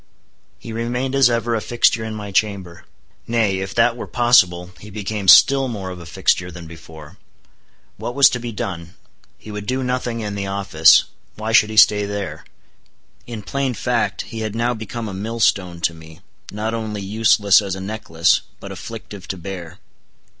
He 0.57 0.73
remained 0.73 1.13
as 1.13 1.29
ever, 1.29 1.53
a 1.53 1.61
fixture 1.61 2.03
in 2.03 2.15
my 2.15 2.31
chamber. 2.31 2.85
Nay—if 3.27 3.75
that 3.75 3.95
were 3.95 4.07
possible—he 4.07 4.89
became 4.89 5.27
still 5.27 5.67
more 5.67 5.91
of 5.91 5.99
a 5.99 6.07
fixture 6.07 6.49
than 6.49 6.65
before. 6.65 7.17
What 7.97 8.15
was 8.15 8.27
to 8.31 8.39
be 8.39 8.51
done? 8.51 8.95
He 9.37 9.51
would 9.51 9.67
do 9.67 9.83
nothing 9.83 10.21
in 10.21 10.33
the 10.33 10.47
office: 10.47 11.03
why 11.35 11.51
should 11.51 11.69
he 11.69 11.77
stay 11.77 12.07
there? 12.07 12.45
In 13.27 13.43
plain 13.43 13.75
fact, 13.75 14.23
he 14.23 14.39
had 14.39 14.55
now 14.55 14.73
become 14.73 15.07
a 15.07 15.13
millstone 15.13 15.81
to 15.81 15.93
me, 15.93 16.21
not 16.51 16.73
only 16.73 17.01
useless 17.03 17.61
as 17.61 17.75
a 17.75 17.79
necklace, 17.79 18.41
but 18.59 18.71
afflictive 18.71 19.27
to 19.27 19.37
bear. 19.37 19.77